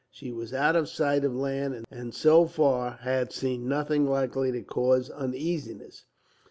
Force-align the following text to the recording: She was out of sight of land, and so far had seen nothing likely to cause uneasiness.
She 0.09 0.31
was 0.31 0.51
out 0.51 0.75
of 0.75 0.89
sight 0.89 1.23
of 1.23 1.35
land, 1.35 1.85
and 1.91 2.11
so 2.11 2.47
far 2.47 2.93
had 3.01 3.31
seen 3.31 3.67
nothing 3.67 4.07
likely 4.07 4.51
to 4.51 4.63
cause 4.63 5.11
uneasiness. 5.11 6.05